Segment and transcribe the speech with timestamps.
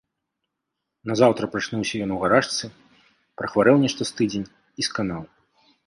[1.11, 2.65] Назаўтра прачнуўся ён у гарачцы,
[3.43, 5.23] прахварэў нешта з тыдзень і сканаў.